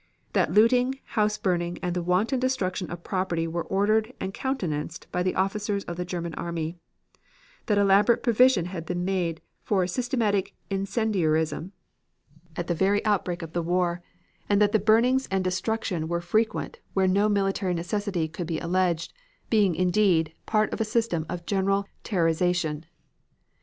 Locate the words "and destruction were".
15.29-16.19